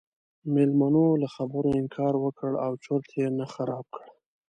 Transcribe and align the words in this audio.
میلمنو 0.53 1.07
له 1.21 1.27
خبرو 1.35 1.69
انکار 1.81 2.13
وکړ 2.19 2.51
او 2.65 2.71
چرت 2.83 3.07
یې 3.19 3.27
نه 3.39 3.45
خراب 3.53 3.85
کړ. 3.95 4.05